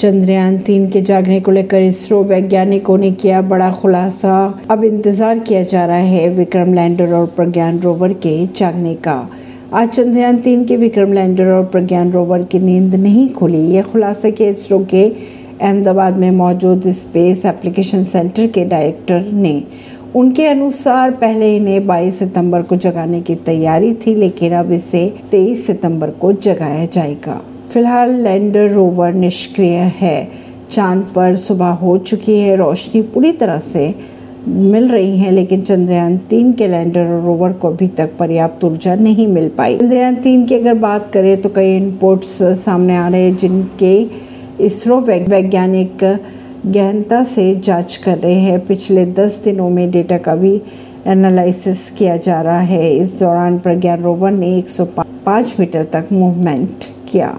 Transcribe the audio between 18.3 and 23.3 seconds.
के डायरेक्टर ने। उनके अनुसार पहले इन्हें 22 सितंबर को जगाने